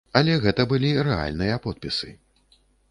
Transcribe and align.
Але 0.19 0.37
гэта 0.45 0.65
былі 0.71 0.89
рэальныя 1.09 1.61
подпісы. 1.69 2.13